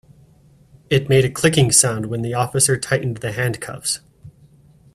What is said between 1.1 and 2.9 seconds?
a clicking sound when the officer